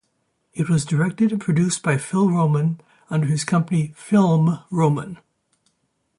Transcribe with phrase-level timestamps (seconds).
[0.55, 5.19] It was directed and produced by Phil Roman under his company, Film Roman.